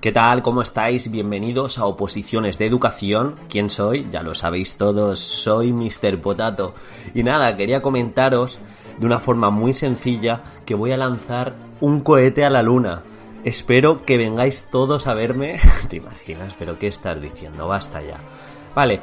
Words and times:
¿Qué 0.00 0.12
tal? 0.12 0.42
¿Cómo 0.42 0.62
estáis? 0.62 1.10
Bienvenidos 1.10 1.78
a 1.78 1.84
Oposiciones 1.84 2.56
de 2.56 2.66
Educación. 2.66 3.36
¿Quién 3.50 3.68
soy? 3.68 4.08
Ya 4.10 4.22
lo 4.22 4.34
sabéis 4.34 4.76
todos, 4.76 5.20
soy 5.20 5.74
Mr. 5.74 6.22
Potato. 6.22 6.74
Y 7.14 7.22
nada, 7.22 7.54
quería 7.54 7.82
comentaros 7.82 8.58
de 8.98 9.04
una 9.04 9.18
forma 9.18 9.50
muy 9.50 9.74
sencilla 9.74 10.42
que 10.64 10.74
voy 10.74 10.92
a 10.92 10.96
lanzar 10.96 11.54
un 11.80 12.00
cohete 12.00 12.46
a 12.46 12.50
la 12.50 12.62
luna. 12.62 13.02
Espero 13.44 14.06
que 14.06 14.16
vengáis 14.16 14.68
todos 14.70 15.06
a 15.06 15.12
verme. 15.12 15.58
¿Te 15.90 15.96
imaginas? 15.96 16.54
¿Pero 16.58 16.78
qué 16.78 16.86
estás 16.86 17.20
diciendo? 17.20 17.68
Basta 17.68 18.00
ya. 18.00 18.20
Vale, 18.74 19.02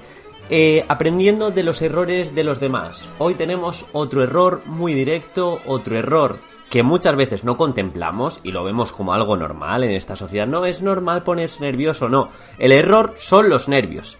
eh, 0.49 0.85
aprendiendo 0.87 1.51
de 1.51 1.63
los 1.63 1.81
errores 1.81 2.33
de 2.33 2.43
los 2.43 2.59
demás. 2.59 3.09
Hoy 3.17 3.35
tenemos 3.35 3.85
otro 3.91 4.23
error 4.23 4.61
muy 4.65 4.93
directo, 4.93 5.59
otro 5.65 5.97
error 5.97 6.39
que 6.69 6.83
muchas 6.83 7.15
veces 7.15 7.43
no 7.43 7.57
contemplamos 7.57 8.39
y 8.43 8.51
lo 8.51 8.63
vemos 8.63 8.91
como 8.91 9.13
algo 9.13 9.37
normal 9.37 9.83
en 9.83 9.91
esta 9.91 10.15
sociedad. 10.15 10.47
No 10.47 10.65
es 10.65 10.81
normal 10.81 11.23
ponerse 11.23 11.61
nervioso, 11.63 12.09
no. 12.09 12.29
El 12.59 12.71
error 12.71 13.15
son 13.17 13.49
los 13.49 13.67
nervios. 13.67 14.17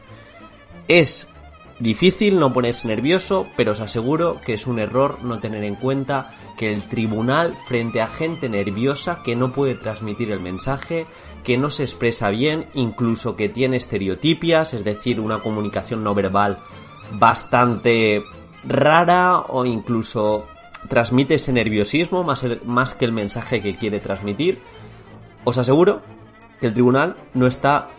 Es 0.88 1.28
difícil 1.80 2.39
no 2.39 2.53
ponerse 2.53 2.88
nervioso, 2.88 3.47
pero 3.56 3.73
os 3.73 3.81
aseguro 3.81 4.42
que 4.42 4.53
es 4.56 4.67
un 4.67 4.80
error 4.80 5.23
no 5.23 5.39
tener 5.39 5.64
en 5.64 5.75
cuenta 5.75 6.31
que 6.58 6.73
el 6.73 6.84
tribunal 6.84 7.56
frente 7.67 8.02
a 8.02 8.08
gente 8.08 8.50
nerviosa 8.50 9.22
que 9.23 9.36
no 9.36 9.52
puede 9.52 9.75
transmitir 9.75 10.31
el 10.31 10.39
mensaje, 10.39 11.06
que 11.44 11.58
no 11.58 11.69
se 11.69 11.84
expresa 11.84 12.30
bien, 12.30 12.67
incluso 12.73 13.36
que 13.36 13.50
tiene 13.50 13.78
estereotipias, 13.78 14.73
es 14.73 14.84
decir, 14.84 15.19
una 15.19 15.39
comunicación 15.39 16.03
no 16.03 16.16
verbal 16.16 16.58
bastante 17.14 18.23
rara 18.67 19.39
o 19.39 19.66
incluso 19.66 20.45
transmite 20.89 21.36
ese 21.36 21.53
nerviosismo 21.53 22.23
más, 22.23 22.44
más 22.66 22.95
que 22.95 23.06
el 23.06 23.12
mensaje 23.12 23.62
que 23.62 23.75
quiere 23.75 24.00
transmitir, 24.00 24.59
os 25.44 25.58
aseguro 25.58 26.02
que 26.59 26.67
el 26.67 26.73
tribunal 26.73 27.16
no 27.34 27.47
está 27.47 27.89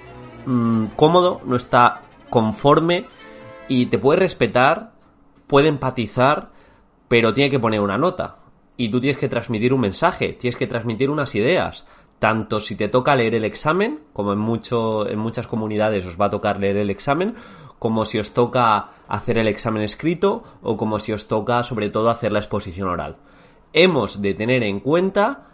mm, 0.46 0.86
cómodo, 0.96 1.40
no 1.44 1.56
está 1.56 2.02
conforme 2.28 3.06
y 3.68 3.86
te 3.86 3.98
puede 3.98 4.20
respetar, 4.20 4.92
puede 5.46 5.68
empatizar, 5.68 6.50
pero 7.08 7.32
tiene 7.32 7.50
que 7.50 7.60
poner 7.60 7.80
una 7.80 7.98
nota. 7.98 8.38
Y 8.76 8.90
tú 8.90 9.00
tienes 9.00 9.18
que 9.18 9.28
transmitir 9.28 9.72
un 9.72 9.80
mensaje, 9.80 10.34
tienes 10.34 10.56
que 10.56 10.66
transmitir 10.66 11.10
unas 11.10 11.34
ideas. 11.34 11.84
Tanto 12.18 12.60
si 12.60 12.76
te 12.76 12.88
toca 12.88 13.14
leer 13.14 13.34
el 13.34 13.44
examen, 13.44 14.00
como 14.12 14.32
en, 14.32 14.38
mucho, 14.38 15.08
en 15.08 15.18
muchas 15.18 15.46
comunidades 15.46 16.04
os 16.06 16.20
va 16.20 16.26
a 16.26 16.30
tocar 16.30 16.58
leer 16.58 16.76
el 16.76 16.90
examen, 16.90 17.34
como 17.78 18.04
si 18.04 18.18
os 18.18 18.34
toca 18.34 18.90
hacer 19.06 19.38
el 19.38 19.46
examen 19.46 19.82
escrito 19.82 20.42
o 20.62 20.76
como 20.76 20.98
si 20.98 21.12
os 21.12 21.28
toca 21.28 21.62
sobre 21.62 21.90
todo 21.90 22.10
hacer 22.10 22.32
la 22.32 22.40
exposición 22.40 22.88
oral. 22.88 23.16
Hemos 23.72 24.20
de 24.20 24.34
tener 24.34 24.62
en 24.62 24.80
cuenta 24.80 25.46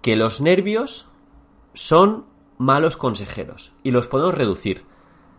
que 0.00 0.16
los 0.16 0.40
nervios 0.40 1.08
son 1.74 2.26
malos 2.58 2.96
consejeros 2.96 3.74
y 3.82 3.90
los 3.90 4.08
podemos 4.08 4.34
reducir. 4.34 4.84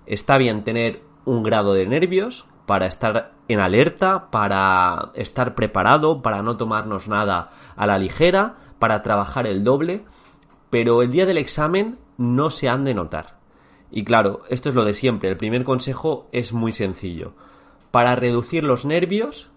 Está 0.05 0.37
bien 0.37 0.63
tener 0.63 1.06
un 1.27 1.43
grado 1.43 1.73
de 1.73 1.85
nervios 1.85 2.45
para 2.65 2.85
estar 2.85 3.33
en 3.49 3.59
alerta, 3.59 4.31
para 4.31 5.11
estar 5.13 5.55
preparado, 5.55 6.21
para 6.21 6.41
no 6.41 6.55
tomarnos 6.55 7.09
nada 7.09 7.51
a 7.75 7.85
la 7.85 7.97
ligera, 7.97 8.55
para 8.79 9.03
trabajar 9.03 9.45
el 9.45 9.63
doble, 9.63 10.05
pero 10.69 11.01
el 11.01 11.11
día 11.11 11.25
del 11.25 11.37
examen 11.37 11.99
no 12.17 12.49
se 12.49 12.69
han 12.69 12.85
de 12.85 12.93
notar. 12.93 13.39
Y 13.91 14.05
claro, 14.05 14.43
esto 14.49 14.69
es 14.69 14.75
lo 14.75 14.85
de 14.85 14.93
siempre. 14.93 15.29
El 15.29 15.37
primer 15.37 15.65
consejo 15.65 16.29
es 16.31 16.53
muy 16.53 16.71
sencillo. 16.71 17.33
Para 17.91 18.15
reducir 18.15 18.63
los 18.63 18.85
nervios, 18.85 19.51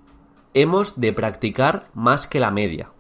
hemos 0.55 1.01
de 1.01 1.13
practicar 1.13 1.85
más 1.95 2.27
que 2.27 2.41
la 2.41 2.51
media. 2.51 2.91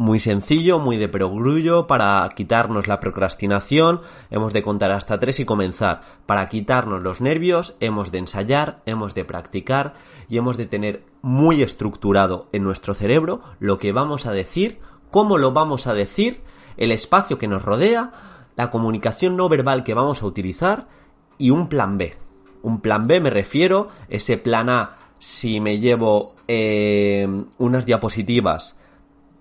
Muy 0.00 0.18
sencillo, 0.18 0.78
muy 0.78 0.96
de 0.96 1.10
perogrullo, 1.10 1.86
para 1.86 2.26
quitarnos 2.34 2.88
la 2.88 3.00
procrastinación, 3.00 4.00
hemos 4.30 4.54
de 4.54 4.62
contar 4.62 4.92
hasta 4.92 5.20
tres 5.20 5.40
y 5.40 5.44
comenzar. 5.44 6.00
Para 6.24 6.46
quitarnos 6.46 7.02
los 7.02 7.20
nervios, 7.20 7.76
hemos 7.80 8.10
de 8.10 8.16
ensayar, 8.16 8.80
hemos 8.86 9.12
de 9.12 9.26
practicar 9.26 9.92
y 10.26 10.38
hemos 10.38 10.56
de 10.56 10.64
tener 10.64 11.04
muy 11.20 11.60
estructurado 11.60 12.48
en 12.52 12.64
nuestro 12.64 12.94
cerebro 12.94 13.42
lo 13.58 13.76
que 13.76 13.92
vamos 13.92 14.24
a 14.24 14.32
decir, 14.32 14.78
cómo 15.10 15.36
lo 15.36 15.52
vamos 15.52 15.86
a 15.86 15.92
decir, 15.92 16.40
el 16.78 16.92
espacio 16.92 17.36
que 17.36 17.46
nos 17.46 17.62
rodea, 17.62 18.12
la 18.56 18.70
comunicación 18.70 19.36
no 19.36 19.50
verbal 19.50 19.84
que 19.84 19.92
vamos 19.92 20.22
a 20.22 20.26
utilizar 20.26 20.88
y 21.36 21.50
un 21.50 21.68
plan 21.68 21.98
B. 21.98 22.16
Un 22.62 22.80
plan 22.80 23.06
B 23.06 23.20
me 23.20 23.28
refiero, 23.28 23.88
ese 24.08 24.38
plan 24.38 24.70
A, 24.70 24.96
si 25.18 25.60
me 25.60 25.78
llevo 25.78 26.36
eh, 26.48 27.28
unas 27.58 27.84
diapositivas 27.84 28.79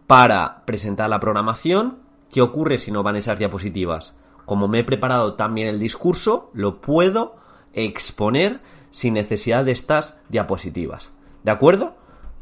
para 0.10 0.64
presentar 0.66 1.08
la 1.08 1.20
programación, 1.20 2.00
¿qué 2.32 2.42
ocurre 2.42 2.80
si 2.80 2.92
no 2.92 3.04
van 3.04 3.16
esas 3.16 3.38
diapositivas? 3.38 4.18
Como 4.46 4.68
me 4.68 4.80
he 4.80 4.84
preparado 4.84 5.36
también 5.36 5.68
el 5.68 5.78
discurso, 5.78 6.50
lo 6.56 6.82
puedo 6.82 7.36
exponer 7.74 8.54
sin 8.90 9.14
necesidad 9.14 9.66
de 9.66 9.72
estas 9.72 10.18
diapositivas. 10.28 11.12
¿De 11.44 11.52
acuerdo? 11.52 11.94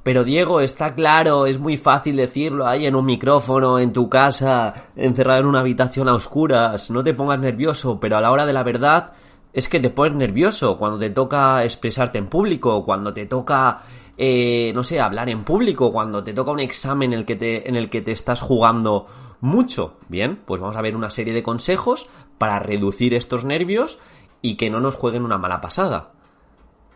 Pero 0.04 0.24
Diego, 0.24 0.62
está 0.62 0.96
claro, 0.96 1.46
es 1.46 1.60
muy 1.60 1.76
fácil 1.76 2.16
decirlo 2.16 2.66
ahí 2.66 2.86
en 2.86 2.96
un 2.96 3.06
micrófono, 3.06 3.80
en 3.80 3.92
tu 3.92 4.08
casa, 4.08 4.74
encerrado 4.96 5.42
en 5.42 5.48
una 5.48 5.60
habitación 5.60 6.08
a 6.08 6.14
oscuras, 6.14 6.90
no 6.90 7.04
te 7.04 7.14
pongas 7.14 7.40
nervioso, 7.40 8.00
pero 8.00 8.16
a 8.16 8.22
la 8.22 8.32
hora 8.32 8.46
de 8.46 8.54
la 8.54 8.64
verdad 8.64 9.12
es 9.52 9.68
que 9.68 9.82
te 9.82 9.90
pones 9.90 10.16
nervioso 10.16 10.78
cuando 10.78 10.98
te 10.98 11.10
toca 11.10 11.66
expresarte 11.66 12.18
en 12.18 12.28
público, 12.28 12.86
cuando 12.86 13.12
te 13.12 13.26
toca, 13.26 13.82
eh, 14.18 14.72
no 14.74 14.84
sé, 14.84 15.00
hablar 15.00 15.30
en 15.30 15.44
público, 15.44 15.92
cuando 15.92 16.24
te 16.24 16.34
toca 16.34 16.52
un 16.52 16.60
examen 16.60 17.14
en 17.14 17.20
el, 17.20 17.26
que 17.26 17.36
te, 17.36 17.70
en 17.70 17.76
el 17.76 17.90
que 17.90 18.02
te 18.02 18.12
estás 18.12 18.42
jugando 18.42 19.08
mucho. 19.42 19.98
Bien, 20.08 20.42
pues 20.46 20.60
vamos 20.60 20.76
a 20.76 20.82
ver 20.82 20.96
una 20.96 21.10
serie 21.10 21.34
de 21.34 21.44
consejos 21.44 22.10
para 22.38 22.60
reducir 22.60 23.14
estos 23.14 23.46
nervios 23.46 24.00
y 24.42 24.56
que 24.56 24.70
no 24.70 24.80
nos 24.80 24.96
jueguen 24.96 25.24
una 25.24 25.38
mala 25.38 25.62
pasada. 25.62 26.12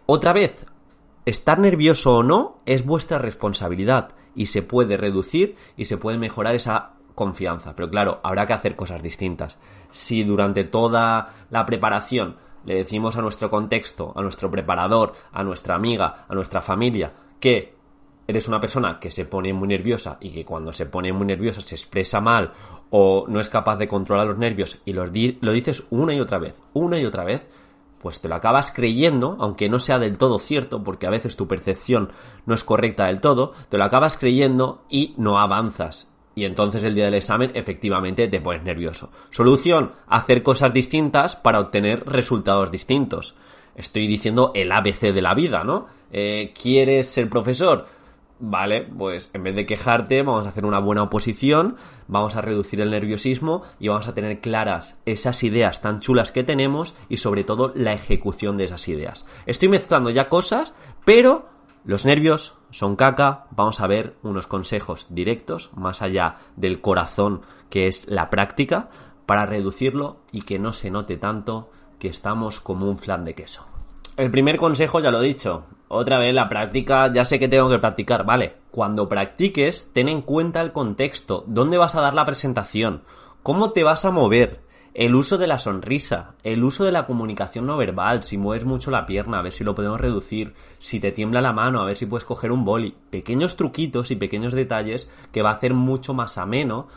Otra 0.05 0.33
vez, 0.33 0.65
estar 1.25 1.59
nervioso 1.59 2.17
o 2.17 2.23
no 2.23 2.59
es 2.65 2.85
vuestra 2.85 3.19
responsabilidad 3.19 4.09
y 4.35 4.47
se 4.47 4.61
puede 4.61 4.97
reducir 4.97 5.55
y 5.77 5.85
se 5.85 5.97
puede 5.97 6.17
mejorar 6.17 6.55
esa 6.55 6.93
confianza. 7.15 7.75
Pero 7.75 7.89
claro, 7.89 8.19
habrá 8.23 8.45
que 8.45 8.53
hacer 8.53 8.75
cosas 8.75 9.03
distintas. 9.03 9.57
Si 9.89 10.23
durante 10.23 10.63
toda 10.63 11.33
la 11.49 11.65
preparación 11.65 12.37
le 12.65 12.75
decimos 12.75 13.17
a 13.17 13.21
nuestro 13.21 13.49
contexto, 13.49 14.13
a 14.15 14.21
nuestro 14.21 14.49
preparador, 14.49 15.13
a 15.31 15.43
nuestra 15.43 15.75
amiga, 15.75 16.25
a 16.27 16.33
nuestra 16.33 16.61
familia, 16.61 17.13
que 17.39 17.75
eres 18.27 18.47
una 18.47 18.59
persona 18.59 18.99
que 18.99 19.11
se 19.11 19.25
pone 19.25 19.53
muy 19.53 19.67
nerviosa 19.67 20.17
y 20.21 20.29
que 20.29 20.45
cuando 20.45 20.71
se 20.71 20.85
pone 20.85 21.11
muy 21.11 21.25
nerviosa 21.25 21.61
se 21.61 21.75
expresa 21.75 22.21
mal 22.21 22.53
o 22.89 23.25
no 23.27 23.39
es 23.39 23.49
capaz 23.49 23.77
de 23.77 23.87
controlar 23.87 24.27
los 24.27 24.37
nervios 24.37 24.81
y 24.85 24.93
los 24.93 25.11
lo 25.41 25.51
dices 25.51 25.85
una 25.89 26.13
y 26.13 26.19
otra 26.19 26.37
vez, 26.37 26.55
una 26.73 26.99
y 26.99 27.05
otra 27.05 27.23
vez, 27.23 27.47
pues 28.01 28.19
te 28.19 28.27
lo 28.27 28.35
acabas 28.35 28.71
creyendo, 28.71 29.37
aunque 29.39 29.69
no 29.69 29.79
sea 29.79 29.99
del 29.99 30.17
todo 30.17 30.39
cierto, 30.39 30.83
porque 30.83 31.07
a 31.07 31.11
veces 31.11 31.35
tu 31.35 31.47
percepción 31.47 32.11
no 32.45 32.55
es 32.55 32.63
correcta 32.63 33.05
del 33.05 33.21
todo, 33.21 33.53
te 33.69 33.77
lo 33.77 33.83
acabas 33.83 34.17
creyendo 34.17 34.83
y 34.89 35.13
no 35.17 35.39
avanzas. 35.39 36.10
Y 36.35 36.45
entonces 36.45 36.83
el 36.83 36.95
día 36.95 37.05
del 37.05 37.15
examen 37.15 37.51
efectivamente 37.53 38.27
te 38.27 38.39
pones 38.39 38.63
nervioso. 38.63 39.11
Solución, 39.31 39.91
hacer 40.07 40.43
cosas 40.43 40.73
distintas 40.73 41.35
para 41.35 41.59
obtener 41.59 42.05
resultados 42.05 42.71
distintos. 42.71 43.35
Estoy 43.75 44.07
diciendo 44.07 44.51
el 44.55 44.71
ABC 44.71 45.13
de 45.13 45.21
la 45.21 45.33
vida, 45.33 45.63
¿no? 45.63 45.87
Eh, 46.11 46.53
¿Quieres 46.59 47.09
ser 47.09 47.29
profesor? 47.29 47.85
Vale, 48.43 48.81
pues 48.81 49.29
en 49.33 49.43
vez 49.43 49.55
de 49.55 49.67
quejarte, 49.67 50.23
vamos 50.23 50.47
a 50.47 50.49
hacer 50.49 50.65
una 50.65 50.79
buena 50.79 51.03
oposición, 51.03 51.77
vamos 52.07 52.35
a 52.35 52.41
reducir 52.41 52.81
el 52.81 52.89
nerviosismo 52.89 53.61
y 53.79 53.89
vamos 53.89 54.07
a 54.07 54.15
tener 54.15 54.41
claras 54.41 54.95
esas 55.05 55.43
ideas 55.43 55.83
tan 55.83 55.99
chulas 55.99 56.31
que 56.31 56.43
tenemos 56.43 56.97
y 57.07 57.17
sobre 57.17 57.43
todo 57.43 57.71
la 57.75 57.93
ejecución 57.93 58.57
de 58.57 58.63
esas 58.63 58.87
ideas. 58.87 59.27
Estoy 59.45 59.69
mezclando 59.69 60.09
ya 60.09 60.27
cosas, 60.27 60.73
pero 61.05 61.49
los 61.83 62.05
nervios 62.05 62.55
son 62.69 62.95
caca, 62.95 63.45
vamos 63.51 63.79
a 63.81 63.87
ver 63.87 64.15
unos 64.23 64.47
consejos 64.47 65.07
directos, 65.09 65.71
más 65.75 66.01
allá 66.01 66.37
del 66.55 66.79
corazón 66.79 67.41
que 67.69 67.87
es 67.87 68.07
la 68.07 68.29
práctica, 68.29 68.89
para 69.25 69.45
reducirlo 69.45 70.17
y 70.31 70.41
que 70.41 70.59
no 70.59 70.73
se 70.73 70.91
note 70.91 71.17
tanto 71.17 71.69
que 71.99 72.07
estamos 72.07 72.59
como 72.59 72.89
un 72.89 72.97
flan 72.97 73.25
de 73.25 73.33
queso. 73.33 73.65
El 74.17 74.29
primer 74.29 74.57
consejo 74.57 74.99
ya 74.99 75.09
lo 75.09 75.21
he 75.21 75.27
dicho, 75.27 75.65
otra 75.87 76.19
vez 76.19 76.33
la 76.33 76.49
práctica, 76.49 77.11
ya 77.11 77.25
sé 77.25 77.39
que 77.39 77.47
tengo 77.47 77.69
que 77.69 77.79
practicar, 77.79 78.25
vale. 78.25 78.57
Cuando 78.69 79.09
practiques, 79.09 79.91
ten 79.93 80.09
en 80.09 80.21
cuenta 80.21 80.61
el 80.61 80.71
contexto, 80.71 81.43
dónde 81.47 81.77
vas 81.77 81.95
a 81.95 82.01
dar 82.01 82.13
la 82.13 82.25
presentación, 82.25 83.03
cómo 83.41 83.71
te 83.71 83.83
vas 83.83 84.05
a 84.05 84.11
mover, 84.11 84.61
el 84.93 85.15
uso 85.15 85.37
de 85.37 85.47
la 85.47 85.57
sonrisa, 85.57 86.35
el 86.43 86.63
uso 86.63 86.83
de 86.83 86.91
la 86.91 87.05
comunicación 87.05 87.65
no 87.65 87.77
verbal, 87.77 88.23
si 88.23 88.37
mueves 88.37 88.65
mucho 88.65 88.91
la 88.91 89.05
pierna, 89.05 89.39
a 89.39 89.41
ver 89.41 89.51
si 89.51 89.63
lo 89.63 89.73
podemos 89.73 90.01
reducir, 90.01 90.53
si 90.79 90.99
te 90.99 91.11
tiembla 91.11 91.41
la 91.41 91.53
mano, 91.53 91.79
a 91.79 91.85
ver 91.85 91.97
si 91.97 92.05
puedes 92.05 92.25
coger 92.25 92.51
un 92.51 92.65
boli, 92.65 92.95
pequeños 93.09 93.55
truquitos 93.55 94.11
y 94.11 94.17
pequeños 94.17 94.53
detalles 94.53 95.09
que 95.31 95.41
va 95.41 95.51
a 95.51 95.55
hacer 95.55 95.73
mucho 95.73 96.13
más 96.13 96.37
ameno 96.37 96.87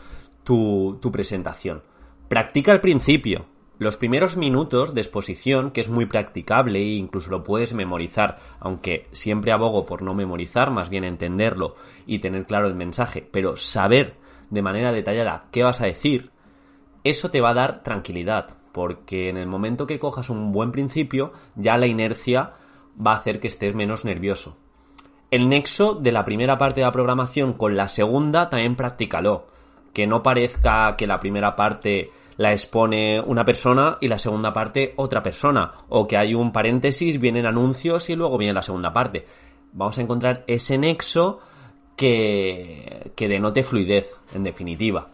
tu, 0.43 0.99
tu 1.01 1.11
presentación. 1.11 1.83
Practica 2.27 2.73
al 2.73 2.81
principio, 2.81 3.45
los 3.77 3.97
primeros 3.97 4.35
minutos 4.35 4.93
de 4.93 5.01
exposición, 5.01 5.71
que 5.71 5.81
es 5.81 5.89
muy 5.89 6.05
practicable 6.05 6.79
e 6.79 6.95
incluso 6.95 7.29
lo 7.29 7.43
puedes 7.43 7.73
memorizar, 7.73 8.39
aunque 8.59 9.07
siempre 9.11 9.51
abogo 9.51 9.85
por 9.85 10.01
no 10.01 10.13
memorizar, 10.13 10.71
más 10.71 10.89
bien 10.89 11.03
entenderlo 11.03 11.75
y 12.05 12.19
tener 12.19 12.45
claro 12.45 12.67
el 12.67 12.75
mensaje, 12.75 13.27
pero 13.29 13.55
saber 13.57 14.15
de 14.49 14.61
manera 14.61 14.91
detallada 14.91 15.47
qué 15.51 15.63
vas 15.63 15.81
a 15.81 15.87
decir, 15.87 16.31
eso 17.05 17.29
te 17.29 17.39
va 17.39 17.51
a 17.51 17.53
dar 17.53 17.83
tranquilidad, 17.83 18.47
porque 18.73 19.29
en 19.29 19.37
el 19.37 19.47
momento 19.47 19.87
que 19.87 19.99
cojas 19.99 20.29
un 20.29 20.51
buen 20.51 20.71
principio, 20.71 21.31
ya 21.55 21.77
la 21.77 21.87
inercia 21.87 22.53
va 22.99 23.13
a 23.13 23.17
hacer 23.17 23.39
que 23.39 23.47
estés 23.47 23.75
menos 23.75 24.03
nervioso. 24.03 24.57
El 25.29 25.47
nexo 25.47 25.93
de 25.93 26.11
la 26.11 26.25
primera 26.25 26.57
parte 26.57 26.81
de 26.81 26.85
la 26.85 26.91
programación 26.91 27.53
con 27.53 27.75
la 27.77 27.89
segunda 27.89 28.49
también 28.49 28.75
practícalo. 28.75 29.47
Que 29.93 30.07
no 30.07 30.23
parezca 30.23 30.95
que 30.97 31.07
la 31.07 31.19
primera 31.19 31.55
parte 31.55 32.11
la 32.37 32.51
expone 32.51 33.21
una 33.21 33.45
persona 33.45 33.97
y 34.01 34.07
la 34.07 34.19
segunda 34.19 34.51
parte 34.51 34.93
otra 34.97 35.21
persona, 35.23 35.73
o 35.89 36.07
que 36.07 36.17
hay 36.17 36.33
un 36.33 36.51
paréntesis, 36.51 37.19
vienen 37.19 37.45
anuncios 37.45 38.09
y 38.09 38.15
luego 38.15 38.37
viene 38.37 38.53
la 38.53 38.61
segunda 38.61 38.91
parte. 38.91 39.25
Vamos 39.73 39.97
a 39.97 40.01
encontrar 40.01 40.43
ese 40.47 40.77
nexo 40.77 41.39
que, 41.95 43.11
que 43.15 43.27
denote 43.27 43.63
fluidez, 43.63 44.19
en 44.33 44.43
definitiva. 44.43 45.09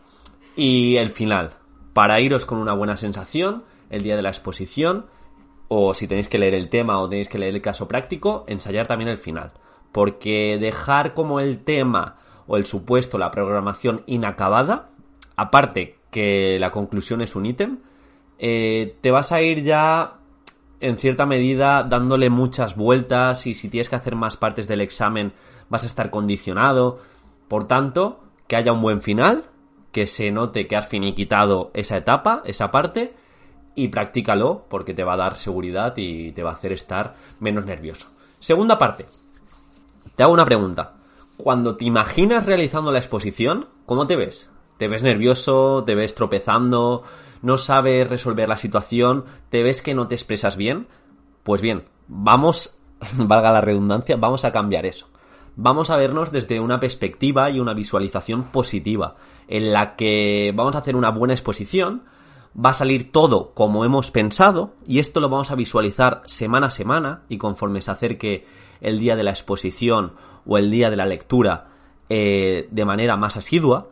Y 0.56 0.98
el 0.98 1.10
final, 1.10 1.52
para 1.94 2.20
iros 2.20 2.46
con 2.46 2.58
una 2.58 2.74
buena 2.74 2.98
sensación 2.98 3.64
el 3.90 4.04
día 4.04 4.16
de 4.16 4.22
la 4.22 4.30
exposición, 4.30 5.08
o 5.68 5.94
si 5.94 6.08
tenéis 6.08 6.30
que 6.30 6.38
leer 6.38 6.54
el 6.54 6.70
tema 6.70 7.00
o 7.00 7.08
tenéis 7.08 7.30
que 7.30 7.38
leer 7.38 7.56
el 7.56 7.62
caso 7.62 7.88
práctico, 7.88 8.44
ensayar 8.48 8.88
también 8.88 9.10
el 9.10 9.18
final. 9.18 9.52
Porque 9.92 10.58
dejar 10.60 11.14
como 11.14 11.40
el 11.40 11.64
tema 11.64 12.18
o 12.48 12.58
el 12.58 12.66
supuesto, 12.66 13.18
la 13.18 13.32
programación 13.32 14.04
inacabada, 14.06 14.90
aparte 15.36 15.98
que 16.10 16.58
la 16.60 16.72
conclusión 16.72 17.22
es 17.22 17.36
un 17.36 17.46
ítem, 17.46 17.80
eh, 18.38 18.98
te 19.02 19.12
vas 19.12 19.32
a 19.32 19.42
ir 19.42 19.64
ya 19.64 20.16
en 20.82 20.98
cierta 20.98 21.26
medida 21.26 21.84
dándole 21.84 22.30
muchas 22.30 22.76
vueltas 22.76 23.48
y 23.48 23.54
si 23.54 23.70
tienes 23.70 23.88
que 23.88 23.96
hacer 23.96 24.16
más 24.16 24.36
partes 24.36 24.68
del 24.68 24.82
examen 24.82 25.32
vas 25.70 25.84
a 25.84 25.88
estar 25.88 26.10
condicionado. 26.10 27.00
Por 27.48 27.68
tanto, 27.68 28.20
que 28.48 28.56
haya 28.56 28.74
un 28.74 28.82
buen 28.82 29.02
final, 29.02 29.46
que 29.92 30.08
se 30.08 30.32
note 30.32 30.68
que 30.68 30.76
has 30.76 30.88
finiquitado 30.88 31.72
esa 31.74 31.98
etapa, 31.98 32.42
esa 32.46 32.72
parte, 32.72 33.14
y 33.76 33.88
practícalo 33.88 34.66
porque 34.70 34.94
te 34.94 35.04
va 35.04 35.14
a 35.14 35.18
dar 35.18 35.36
seguridad 35.36 35.94
y 35.98 36.32
te 36.32 36.44
va 36.44 36.52
a 36.52 36.54
hacer 36.54 36.72
estar 36.72 37.16
menos 37.40 37.66
nervioso. 37.66 38.08
Segunda 38.40 38.78
parte. 38.78 39.06
Te 40.16 40.24
hago 40.24 40.34
una 40.34 40.46
pregunta. 40.46 40.96
Cuando 41.38 41.78
te 41.78 41.86
imaginas 41.86 42.46
realizando 42.46 42.92
la 42.92 43.00
exposición, 43.00 43.68
¿cómo 43.86 44.08
te 44.08 44.16
ves? 44.16 44.52
te 44.82 44.88
ves 44.88 45.04
nervioso, 45.04 45.84
te 45.86 45.94
ves 45.94 46.16
tropezando, 46.16 47.04
no 47.44 47.60
sabes 47.60 48.10
resolver 48.10 48.50
la 48.50 48.58
situación, 48.58 49.26
te 49.52 49.62
ves 49.62 49.84
que 49.84 49.94
no 49.94 50.08
te 50.08 50.16
expresas 50.16 50.58
bien, 50.58 50.88
pues 51.44 51.62
bien, 51.62 51.84
vamos, 52.08 52.80
valga 53.16 53.52
la 53.52 53.62
redundancia, 53.62 54.16
vamos 54.16 54.44
a 54.44 54.52
cambiar 54.52 54.88
eso. 54.88 55.08
Vamos 55.56 55.90
a 55.90 55.98
vernos 55.98 56.32
desde 56.32 56.60
una 56.60 56.80
perspectiva 56.80 57.50
y 57.50 57.60
una 57.60 57.74
visualización 57.74 58.46
positiva, 58.46 59.16
en 59.48 59.74
la 59.74 59.96
que 59.96 60.54
vamos 60.56 60.76
a 60.76 60.80
hacer 60.80 60.96
una 60.96 61.12
buena 61.12 61.34
exposición, 61.34 62.04
va 62.54 62.70
a 62.70 62.74
salir 62.74 63.12
todo 63.12 63.54
como 63.54 63.84
hemos 63.84 64.12
pensado, 64.12 64.74
y 64.88 65.00
esto 65.00 65.20
lo 65.20 65.30
vamos 65.30 65.52
a 65.52 65.56
visualizar 65.56 66.22
semana 66.26 66.68
a 66.68 66.72
semana, 66.72 67.24
y 67.28 67.38
conforme 67.38 67.82
se 67.82 67.92
acerque 67.92 68.46
el 68.80 69.00
día 69.00 69.16
de 69.16 69.24
la 69.24 69.32
exposición 69.32 70.14
o 70.46 70.58
el 70.58 70.72
día 70.72 70.90
de 70.90 70.96
la 70.96 71.06
lectura 71.06 71.68
eh, 72.10 72.68
de 72.72 72.86
manera 72.86 73.18
más 73.18 73.36
asidua, 73.36 73.90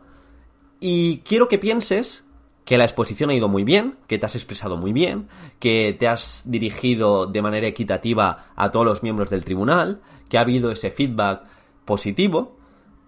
y 0.80 1.18
quiero 1.18 1.48
que 1.48 1.58
pienses 1.58 2.24
que 2.64 2.78
la 2.78 2.84
exposición 2.84 3.30
ha 3.30 3.34
ido 3.34 3.48
muy 3.48 3.64
bien, 3.64 3.96
que 4.06 4.18
te 4.18 4.26
has 4.26 4.34
expresado 4.34 4.76
muy 4.76 4.92
bien, 4.92 5.28
que 5.58 5.96
te 5.98 6.08
has 6.08 6.42
dirigido 6.44 7.26
de 7.26 7.42
manera 7.42 7.66
equitativa 7.66 8.46
a 8.56 8.70
todos 8.70 8.86
los 8.86 9.02
miembros 9.02 9.28
del 9.28 9.44
tribunal, 9.44 10.00
que 10.30 10.38
ha 10.38 10.42
habido 10.42 10.70
ese 10.70 10.90
feedback 10.90 11.42
positivo, 11.84 12.56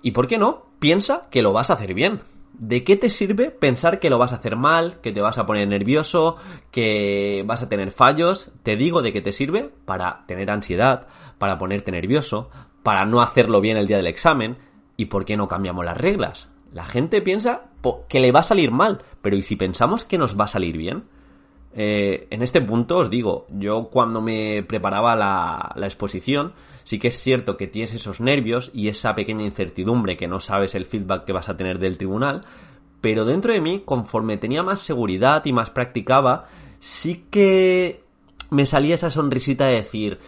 y 0.02 0.10
por 0.10 0.26
qué 0.26 0.36
no, 0.36 0.66
piensa 0.78 1.28
que 1.30 1.40
lo 1.40 1.54
vas 1.54 1.70
a 1.70 1.74
hacer 1.74 1.94
bien. 1.94 2.20
¿De 2.52 2.84
qué 2.84 2.96
te 2.96 3.08
sirve 3.08 3.50
pensar 3.50 3.98
que 3.98 4.10
lo 4.10 4.18
vas 4.18 4.32
a 4.32 4.36
hacer 4.36 4.56
mal, 4.56 5.00
que 5.00 5.12
te 5.12 5.22
vas 5.22 5.38
a 5.38 5.46
poner 5.46 5.66
nervioso, 5.68 6.36
que 6.70 7.44
vas 7.46 7.62
a 7.62 7.68
tener 7.68 7.92
fallos? 7.92 8.52
Te 8.62 8.76
digo 8.76 9.00
de 9.00 9.12
qué 9.12 9.22
te 9.22 9.32
sirve 9.32 9.70
para 9.86 10.26
tener 10.26 10.50
ansiedad, 10.50 11.06
para 11.38 11.56
ponerte 11.56 11.92
nervioso, 11.92 12.50
para 12.82 13.06
no 13.06 13.22
hacerlo 13.22 13.60
bien 13.60 13.78
el 13.78 13.86
día 13.86 13.96
del 13.96 14.06
examen, 14.06 14.58
y 14.96 15.06
por 15.06 15.24
qué 15.24 15.36
no 15.36 15.48
cambiamos 15.48 15.84
las 15.84 15.96
reglas. 15.96 16.50
La 16.72 16.84
gente 16.84 17.22
piensa 17.22 17.70
que 18.08 18.20
le 18.20 18.32
va 18.32 18.40
a 18.40 18.44
salir 18.44 18.70
mal, 18.70 19.02
pero 19.22 19.36
¿y 19.36 19.42
si 19.42 19.56
pensamos 19.56 20.04
que 20.04 20.18
nos 20.18 20.38
va 20.38 20.44
a 20.44 20.48
salir 20.48 20.76
bien? 20.76 21.04
Eh, 21.74 22.26
en 22.30 22.42
este 22.42 22.60
punto 22.60 22.98
os 22.98 23.10
digo, 23.10 23.46
yo 23.50 23.88
cuando 23.90 24.20
me 24.20 24.62
preparaba 24.62 25.16
la, 25.16 25.86
exposición, 25.86 26.52
sí 26.84 26.98
que 26.98 27.08
es 27.08 27.18
cierto 27.18 27.56
que 27.56 27.66
tienes 27.66 27.94
esos 27.94 28.20
nervios 28.20 28.70
y 28.74 28.88
esa 28.88 29.14
pequeña 29.14 29.44
incertidumbre 29.44 30.16
que 30.16 30.28
no 30.28 30.40
sabes 30.40 30.74
el 30.74 30.86
feedback 30.86 31.24
que 31.24 31.32
vas 31.32 31.48
a 31.48 31.56
tener 31.56 31.78
del 31.78 31.96
tribunal, 31.96 32.42
pero 33.00 33.24
dentro 33.24 33.52
de 33.52 33.60
mí, 33.60 33.82
conforme 33.84 34.36
tenía 34.36 34.62
más 34.62 34.80
seguridad 34.80 35.44
y 35.46 35.52
más 35.52 35.70
practicaba, 35.70 36.46
sí 36.78 37.24
que 37.30 38.04
me 38.50 38.66
salía 38.66 38.94
esa 38.94 39.10
sonrisita 39.10 39.66
de 39.66 39.76
decir, 39.76 40.18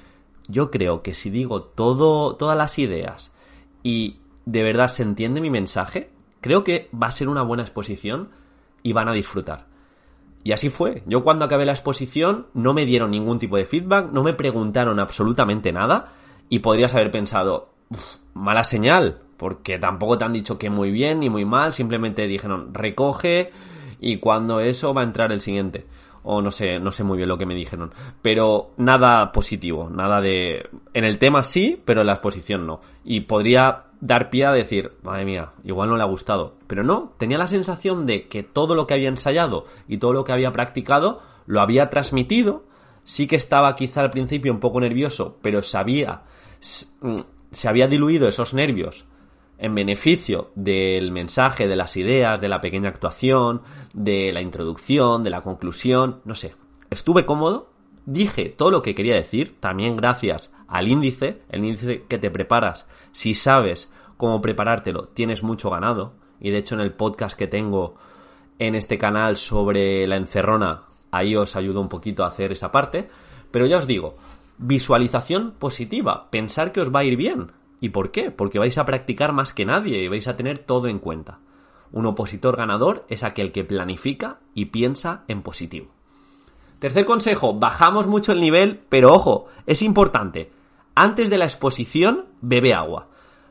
yo 0.49 0.71
creo 0.71 1.03
que 1.03 1.15
si 1.15 1.31
digo 1.31 1.63
todas 1.63 2.59
las 2.59 2.79
ideas 2.79 3.33
y 3.83 4.17
de 4.47 4.63
verdad 4.63 4.89
se 4.89 5.03
entiende 5.03 5.41
mi 5.41 5.51
mensaje, 5.51 6.11
Creo 6.45 6.63
que 6.63 6.91
va 6.93 7.07
a 7.07 7.11
ser 7.11 7.31
una 7.31 7.41
buena 7.41 7.63
exposición 7.63 8.29
y 8.83 8.93
van 8.93 9.09
a 9.09 9.15
disfrutar. 9.15 9.65
Y 10.45 10.53
así 10.53 10.69
fue. 10.69 11.03
Yo 11.07 11.25
cuando 11.25 11.47
acabé 11.47 11.65
la 11.65 11.73
exposición 11.73 12.47
no 12.53 12.75
me 12.75 12.85
dieron 12.85 13.11
ningún 13.11 13.39
tipo 13.39 13.57
de 13.57 13.65
feedback, 13.65 14.13
no 14.13 14.23
me 14.23 14.35
preguntaron 14.35 15.01
absolutamente 15.01 15.73
nada 15.73 16.13
y 16.51 16.59
podrías 16.59 16.95
haber 16.95 17.11
pensado, 17.11 17.71
mala 18.35 18.63
señal, 18.63 19.23
porque 19.39 19.79
tampoco 19.79 20.19
te 20.19 20.25
han 20.25 20.35
dicho 20.35 20.59
que 20.59 20.69
muy 20.69 20.91
bien 20.91 21.21
ni 21.21 21.31
muy 21.31 21.47
mal, 21.47 21.73
simplemente 21.73 22.27
dijeron 22.27 22.75
recoge 22.75 23.53
y 24.01 24.19
cuando 24.19 24.61
eso 24.61 24.93
va 24.93 25.01
a 25.01 25.05
entrar 25.05 25.33
el 25.33 25.41
siguiente. 25.41 25.87
O 26.27 26.41
no 26.41 26.51
sé, 26.51 26.79
no 26.79 26.91
sé 26.91 27.05
muy 27.05 27.19
bien 27.19 27.29
lo 27.29 27.37
que 27.37 27.47
me 27.47 27.55
dijeron. 27.55 27.93
Pero 28.23 28.73
nada 28.79 29.31
positivo, 29.33 29.91
nada 29.91 30.23
de... 30.23 30.69
En 30.95 31.05
el 31.05 31.19
tema 31.19 31.43
sí, 31.43 31.81
pero 31.85 32.01
en 32.01 32.07
la 32.07 32.15
exposición 32.15 32.67
no. 32.67 32.81
Y 33.05 33.21
podría 33.21 33.85
dar 34.05 34.29
pie 34.29 34.45
a 34.45 34.53
decir, 34.53 34.93
madre 35.03 35.25
mía, 35.25 35.53
igual 35.65 35.89
no 35.89 35.97
le 35.97 36.03
ha 36.03 36.07
gustado. 36.07 36.57
Pero 36.67 36.85
no, 36.85 37.15
tenía 37.19 37.39
la 37.39 37.47
sensación 37.47 38.05
de 38.05 38.29
que 38.29 38.43
todo 38.43 38.75
lo 38.75 38.87
que 38.87 38.93
había 38.93 39.09
ensayado 39.09 39.65
y 39.89 39.97
todo 39.97 40.13
lo 40.13 40.25
que 40.25 40.33
había 40.33 40.53
practicado 40.53 41.23
lo 41.47 41.63
había 41.63 41.89
transmitido. 41.89 42.65
Sí 43.05 43.27
que 43.27 43.37
estaba 43.37 43.75
quizá 43.75 44.03
al 44.03 44.11
principio 44.11 44.53
un 44.53 44.61
poco 44.61 44.79
nervioso, 44.79 45.39
pero 45.41 45.63
sabía, 45.63 46.23
mm, 47.01 47.15
se 47.51 47.69
había 47.69 47.89
diluido 47.89 48.29
esos 48.29 48.53
nervios 48.53 49.07
en 49.57 49.75
beneficio 49.75 50.51
del 50.55 51.11
mensaje, 51.11 51.67
de 51.67 51.77
las 51.77 51.97
ideas, 51.97 52.43
de 52.43 52.49
la 52.49 52.61
pequeña 52.61 52.91
actuación, 52.91 53.63
de 53.95 54.33
la 54.35 54.43
introducción, 54.43 55.25
de 55.25 55.31
la 55.31 55.41
conclusión, 55.41 56.21
no 56.27 56.35
sé. 56.35 56.55
Estuve 56.91 57.25
cómodo, 57.25 57.71
dije 58.07 58.49
todo 58.51 58.71
lo 58.71 58.83
que 58.83 58.95
quería 58.95 59.15
decir, 59.15 59.57
también 59.61 59.97
gracias 59.97 60.53
al 60.69 60.89
índice, 60.89 61.43
el 61.51 61.65
índice 61.65 62.05
que 62.09 62.19
te 62.19 62.31
preparas, 62.31 62.87
si 63.13 63.35
sabes 63.35 63.91
cómo 64.17 64.41
preparártelo, 64.41 65.09
tienes 65.09 65.43
mucho 65.43 65.71
ganado. 65.71 66.15
Y 66.41 66.51
de 66.51 66.59
hecho 66.59 66.75
en 66.75 66.81
el 66.81 66.93
podcast 66.93 67.39
que 67.39 67.47
tengo 67.47 67.95
en 68.59 68.75
este 68.75 68.99
canal 68.99 69.37
sobre 69.37 70.07
la 70.07 70.17
encerrona, 70.17 70.83
ahí 71.11 71.37
os 71.37 71.57
ayudo 71.57 71.81
un 71.81 71.89
poquito 71.89 72.25
a 72.25 72.29
hacer 72.29 72.53
esa 72.53 72.73
parte. 72.73 73.09
Pero 73.51 73.67
ya 73.67 73.79
os 73.79 73.87
digo, 73.87 74.17
visualización 74.59 75.53
positiva, 75.53 76.29
pensar 76.31 76.73
que 76.73 76.81
os 76.81 76.93
va 76.93 77.01
a 77.01 77.05
ir 77.05 77.17
bien. 77.17 77.53
¿Y 77.81 77.91
por 77.91 78.11
qué? 78.11 78.31
Porque 78.31 78.59
vais 78.59 78.79
a 78.79 78.85
practicar 78.85 79.33
más 79.33 79.53
que 79.53 79.65
nadie 79.65 80.03
y 80.03 80.09
vais 80.09 80.27
a 80.27 80.37
tener 80.37 80.59
todo 80.59 80.89
en 80.89 80.99
cuenta. 80.99 81.39
Un 81.93 82.07
opositor 82.07 82.57
ganador 82.57 83.05
es 83.09 83.23
aquel 83.23 83.53
que 83.53 83.63
planifica 83.63 84.41
y 84.55 84.67
piensa 84.67 85.23
en 85.29 85.43
positivo. 85.43 85.94
Tercer 86.85 87.07
consejo, 87.07 87.55
bajamos 87.55 88.07
mucho 88.07 88.33
el 88.33 88.41
nivel, 88.41 88.79
pero 88.91 89.15
ojo, 89.15 89.47
es 89.65 89.81
importante. 89.81 90.53
Antes 90.95 91.31
de 91.31 91.39
la 91.39 91.47
exposición, 91.47 92.27
bebe 92.43 92.75
agua 92.75 93.09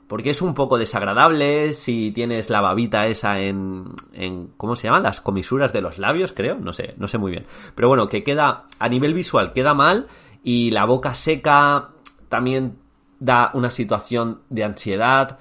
porque 0.07 0.29
es 0.29 0.43
un 0.43 0.53
poco 0.53 0.77
desagradable 0.77 1.73
si 1.73 2.11
tienes 2.11 2.51
la 2.51 2.61
babita 2.61 3.07
esa 3.07 3.39
en, 3.39 3.85
en 4.11 4.51
¿cómo 4.55 4.75
se 4.75 4.85
llaman? 4.85 5.01
Las 5.01 5.19
comisuras 5.19 5.73
de 5.73 5.81
los 5.81 5.97
labios, 5.97 6.31
creo, 6.31 6.59
no 6.59 6.73
sé, 6.73 6.93
no 6.97 7.07
sé 7.07 7.17
muy 7.17 7.31
bien. 7.31 7.47
Pero 7.73 7.87
bueno, 7.87 8.05
que 8.05 8.23
queda 8.23 8.65
a 8.77 8.87
nivel 8.87 9.15
visual 9.15 9.51
queda 9.51 9.73
mal 9.73 10.05
y 10.43 10.69
la 10.69 10.85
boca 10.85 11.15
seca 11.15 11.89
también 12.29 12.77
da 13.19 13.49
una 13.55 13.71
situación 13.71 14.41
de 14.51 14.63
ansiedad. 14.63 15.39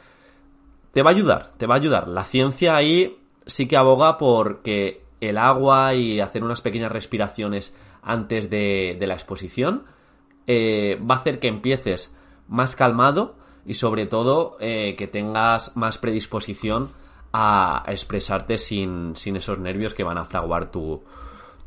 Te 0.93 1.03
va 1.03 1.11
a 1.11 1.13
ayudar, 1.13 1.53
te 1.59 1.67
va 1.67 1.75
a 1.75 1.79
ayudar. 1.79 2.09
La 2.09 2.25
ciencia 2.25 2.75
ahí 2.75 3.19
sí 3.45 3.69
que 3.69 3.77
aboga 3.77 4.17
por 4.17 4.63
que 4.63 5.02
el 5.23 5.39
agua 5.39 5.95
y 5.95 6.21
hacer 6.21 6.43
unas 6.43 6.61
pequeñas 6.61 6.91
respiraciones 6.91 7.77
antes 8.03 8.51
de, 8.51 8.99
la 9.01 9.15
exposición 9.15 9.85
eh, 10.47 10.99
va 10.99 11.15
a 11.15 11.19
hacer 11.19 11.39
que 11.39 11.47
empieces 11.47 12.13
más 12.49 12.75
calmado 12.75 13.37
y 13.65 13.75
sobre 13.75 14.07
todo 14.07 14.57
eh, 14.59 14.97
que 14.97 15.07
tengas 15.07 15.77
más 15.77 15.99
predisposición 15.99 16.91
a 17.33 17.85
expresarte 17.87 18.59
sin, 18.59 19.15
sin, 19.15 19.37
esos 19.37 19.59
nervios 19.59 19.95
que 19.95 20.03
van 20.03 20.19
a 20.19 20.25
fraguar 20.25 20.71
tu, 20.73 21.03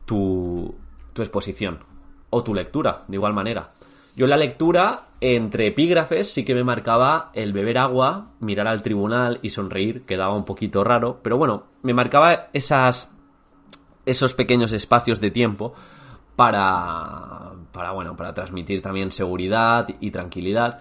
tu, 0.05 0.75
tu 1.13 1.21
exposición 1.21 1.79
o 2.29 2.43
tu 2.43 2.53
lectura, 2.53 3.05
de 3.07 3.15
igual 3.15 3.33
manera. 3.33 3.71
Yo 4.15 4.25
en 4.25 4.29
la 4.29 4.38
lectura, 4.38 5.07
entre 5.21 5.67
epígrafes, 5.67 6.31
sí 6.31 6.43
que 6.45 6.55
me 6.55 6.63
marcaba 6.63 7.31
el 7.33 7.53
beber 7.53 7.77
agua, 7.77 8.31
mirar 8.41 8.67
al 8.67 8.81
tribunal 8.81 9.39
y 9.41 9.50
sonreír, 9.50 10.05
quedaba 10.05 10.35
un 10.35 10.45
poquito 10.45 10.83
raro, 10.83 11.19
pero 11.21 11.38
bueno, 11.38 11.63
me 11.83 11.93
marcaba 11.93 12.47
esas, 12.53 13.14
esos 14.05 14.33
pequeños 14.33 14.71
espacios 14.71 15.19
de 15.19 15.31
tiempo 15.31 15.74
para, 16.35 17.53
para, 17.71 17.91
bueno, 17.91 18.15
para 18.15 18.33
transmitir 18.33 18.81
también 18.81 19.12
seguridad 19.12 19.88
y 20.00 20.12
tranquilidad. 20.12 20.79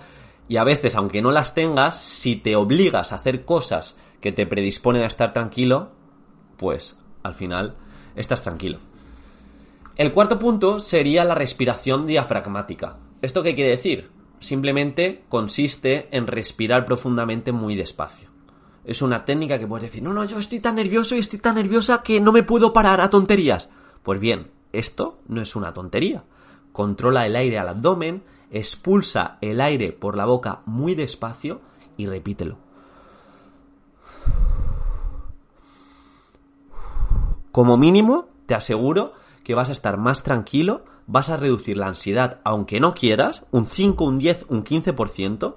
Y 0.48 0.56
a 0.56 0.64
veces, 0.64 0.94
aunque 0.94 1.22
no 1.22 1.30
las 1.30 1.54
tengas, 1.54 2.00
si 2.00 2.36
te 2.36 2.56
obligas 2.56 3.12
a 3.12 3.16
hacer 3.16 3.44
cosas 3.44 3.96
que 4.20 4.32
te 4.32 4.46
predisponen 4.46 5.02
a 5.02 5.06
estar 5.06 5.32
tranquilo, 5.32 5.90
pues 6.56 6.98
al 7.22 7.34
final 7.34 7.76
estás 8.16 8.42
tranquilo. 8.42 8.78
El 9.96 10.12
cuarto 10.12 10.38
punto 10.38 10.80
sería 10.80 11.24
la 11.24 11.34
respiración 11.34 12.06
diafragmática. 12.06 12.98
¿Esto 13.22 13.42
qué 13.42 13.54
quiere 13.54 13.70
decir? 13.70 14.10
Simplemente 14.40 15.24
consiste 15.28 16.08
en 16.10 16.26
respirar 16.26 16.84
profundamente 16.84 17.52
muy 17.52 17.76
despacio. 17.76 18.33
Es 18.84 19.00
una 19.00 19.24
técnica 19.24 19.58
que 19.58 19.66
puedes 19.66 19.84
decir, 19.84 20.02
no, 20.02 20.12
no, 20.12 20.24
yo 20.24 20.38
estoy 20.38 20.60
tan 20.60 20.76
nervioso 20.76 21.16
y 21.16 21.18
estoy 21.18 21.38
tan 21.38 21.54
nerviosa 21.54 22.02
que 22.02 22.20
no 22.20 22.32
me 22.32 22.42
puedo 22.42 22.72
parar 22.72 23.00
a 23.00 23.10
tonterías. 23.10 23.70
Pues 24.02 24.20
bien, 24.20 24.50
esto 24.72 25.18
no 25.26 25.40
es 25.40 25.56
una 25.56 25.72
tontería. 25.72 26.24
Controla 26.72 27.24
el 27.24 27.36
aire 27.36 27.58
al 27.58 27.68
abdomen, 27.68 28.22
expulsa 28.50 29.38
el 29.40 29.60
aire 29.60 29.92
por 29.92 30.16
la 30.16 30.26
boca 30.26 30.60
muy 30.66 30.94
despacio 30.94 31.60
y 31.96 32.06
repítelo. 32.06 32.58
Como 37.52 37.76
mínimo, 37.76 38.28
te 38.46 38.54
aseguro 38.54 39.12
que 39.44 39.54
vas 39.54 39.68
a 39.68 39.72
estar 39.72 39.96
más 39.96 40.24
tranquilo, 40.24 40.84
vas 41.06 41.30
a 41.30 41.36
reducir 41.36 41.76
la 41.76 41.86
ansiedad, 41.86 42.40
aunque 42.42 42.80
no 42.80 42.94
quieras, 42.94 43.44
un 43.52 43.64
5, 43.64 44.04
un 44.04 44.18
10, 44.18 44.46
un 44.48 44.64
15%, 44.64 45.54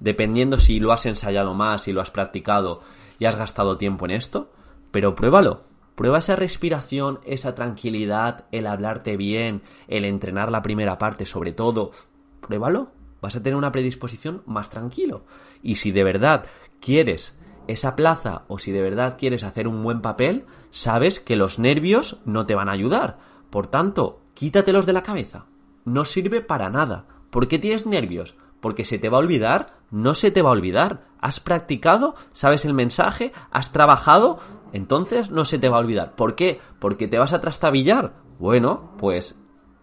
dependiendo 0.00 0.58
si 0.58 0.80
lo 0.80 0.92
has 0.92 1.06
ensayado 1.06 1.54
más, 1.54 1.82
si 1.82 1.92
lo 1.92 2.00
has 2.00 2.10
practicado 2.10 2.80
y 3.18 3.26
has 3.26 3.36
gastado 3.36 3.76
tiempo 3.76 4.06
en 4.06 4.12
esto, 4.12 4.50
pero 4.90 5.14
pruébalo. 5.14 5.64
Prueba 5.94 6.18
esa 6.18 6.34
respiración, 6.34 7.20
esa 7.24 7.54
tranquilidad, 7.54 8.46
el 8.52 8.66
hablarte 8.66 9.16
bien, 9.16 9.62
el 9.86 10.04
entrenar 10.04 10.50
la 10.50 10.62
primera 10.62 10.98
parte 10.98 11.26
sobre 11.26 11.52
todo. 11.52 11.92
Pruébalo. 12.40 12.90
Vas 13.20 13.36
a 13.36 13.42
tener 13.42 13.56
una 13.56 13.70
predisposición 13.70 14.42
más 14.46 14.70
tranquilo. 14.70 15.24
Y 15.62 15.76
si 15.76 15.92
de 15.92 16.04
verdad 16.04 16.46
quieres 16.80 17.38
esa 17.66 17.96
plaza 17.96 18.44
o 18.48 18.58
si 18.58 18.72
de 18.72 18.80
verdad 18.80 19.16
quieres 19.18 19.44
hacer 19.44 19.68
un 19.68 19.82
buen 19.82 20.00
papel, 20.00 20.46
sabes 20.70 21.20
que 21.20 21.36
los 21.36 21.58
nervios 21.58 22.20
no 22.24 22.46
te 22.46 22.54
van 22.54 22.70
a 22.70 22.72
ayudar. 22.72 23.18
Por 23.50 23.66
tanto, 23.66 24.22
quítatelos 24.34 24.86
de 24.86 24.94
la 24.94 25.02
cabeza. 25.02 25.46
No 25.84 26.06
sirve 26.06 26.40
para 26.40 26.70
nada. 26.70 27.06
¿Por 27.30 27.46
qué 27.46 27.58
tienes 27.58 27.84
nervios? 27.84 28.36
Porque 28.60 28.84
se 28.84 28.98
te 28.98 29.08
va 29.08 29.18
a 29.18 29.20
olvidar, 29.20 29.79
no 29.90 30.14
se 30.14 30.30
te 30.30 30.42
va 30.42 30.50
a 30.50 30.52
olvidar. 30.52 31.08
Has 31.20 31.40
practicado, 31.40 32.14
sabes 32.32 32.64
el 32.64 32.74
mensaje, 32.74 33.32
has 33.50 33.72
trabajado, 33.72 34.38
entonces 34.72 35.30
no 35.30 35.44
se 35.44 35.58
te 35.58 35.68
va 35.68 35.76
a 35.76 35.80
olvidar. 35.80 36.14
¿Por 36.14 36.34
qué? 36.34 36.60
Porque 36.78 37.08
te 37.08 37.18
vas 37.18 37.32
a 37.32 37.40
trastabillar. 37.40 38.14
Bueno, 38.38 38.92
pues 38.98 39.38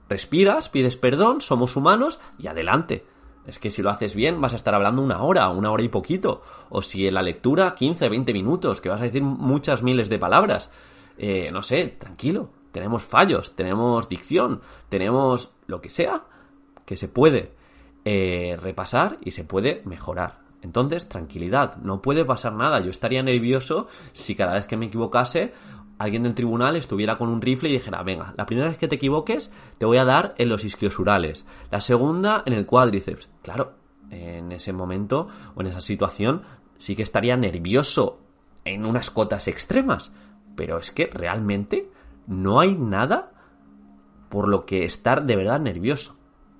respiras, 0.09 0.69
pides 0.69 0.97
perdón, 0.97 1.41
somos 1.41 1.75
humanos 1.75 2.19
y 2.39 2.47
adelante. 2.47 3.05
Es 3.45 3.59
que 3.59 3.69
si 3.69 3.81
lo 3.81 3.89
haces 3.89 4.15
bien 4.15 4.41
vas 4.41 4.53
a 4.53 4.57
estar 4.57 4.75
hablando 4.75 5.01
una 5.01 5.21
hora, 5.21 5.49
una 5.49 5.71
hora 5.71 5.83
y 5.83 5.89
poquito. 5.89 6.41
O 6.69 6.81
si 6.81 7.07
en 7.07 7.13
la 7.13 7.21
lectura 7.21 7.75
15, 7.75 8.09
20 8.09 8.33
minutos, 8.33 8.81
que 8.81 8.89
vas 8.89 8.99
a 8.99 9.05
decir 9.05 9.21
muchas 9.21 9.83
miles 9.83 10.09
de 10.09 10.19
palabras. 10.19 10.69
Eh, 11.17 11.49
no 11.51 11.63
sé, 11.63 11.95
tranquilo. 11.99 12.49
Tenemos 12.71 13.03
fallos, 13.03 13.55
tenemos 13.55 14.09
dicción, 14.09 14.61
tenemos 14.89 15.51
lo 15.65 15.81
que 15.81 15.89
sea 15.89 16.25
que 16.85 16.95
se 16.95 17.07
puede 17.07 17.56
eh, 18.09 18.55
repasar 18.55 19.17
y 19.21 19.31
se 19.31 19.43
puede 19.43 19.81
mejorar. 19.83 20.39
Entonces, 20.61 21.09
tranquilidad, 21.09 21.75
no 21.75 22.01
puede 22.01 22.23
pasar 22.23 22.53
nada. 22.53 22.79
Yo 22.79 22.89
estaría 22.89 23.21
nervioso 23.21 23.87
si 24.13 24.33
cada 24.33 24.53
vez 24.53 24.65
que 24.65 24.77
me 24.77 24.85
equivocase 24.85 25.51
alguien 25.97 26.23
del 26.23 26.33
tribunal 26.33 26.77
estuviera 26.77 27.17
con 27.17 27.27
un 27.27 27.41
rifle 27.41 27.67
y 27.67 27.73
dijera, 27.73 28.03
venga, 28.03 28.33
la 28.37 28.45
primera 28.45 28.69
vez 28.69 28.77
que 28.77 28.87
te 28.87 28.95
equivoques 28.95 29.51
te 29.77 29.85
voy 29.85 29.97
a 29.97 30.05
dar 30.05 30.35
en 30.37 30.47
los 30.47 30.63
isquiosurales, 30.63 31.45
la 31.69 31.81
segunda 31.81 32.43
en 32.45 32.53
el 32.53 32.65
cuádriceps. 32.65 33.27
Claro, 33.41 33.73
en 34.09 34.53
ese 34.53 34.71
momento 34.71 35.27
o 35.55 35.59
en 35.59 35.67
esa 35.67 35.81
situación 35.81 36.43
sí 36.77 36.95
que 36.95 37.03
estaría 37.03 37.35
nervioso 37.35 38.21
en 38.63 38.85
unas 38.85 39.11
cotas 39.11 39.49
extremas, 39.49 40.13
pero 40.55 40.77
es 40.77 40.91
que 40.91 41.07
realmente 41.07 41.91
no 42.25 42.61
hay 42.61 42.73
nada 42.75 43.33
por 44.29 44.47
lo 44.47 44.65
que 44.65 44.85
estar 44.85 45.25
de 45.25 45.35
verdad 45.35 45.59
nervioso. 45.59 46.16